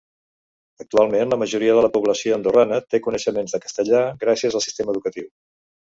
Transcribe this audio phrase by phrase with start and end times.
[0.83, 5.29] Actualment la majoria de la població andorrana té coneixements de castellà gràcies al sistema educatiu.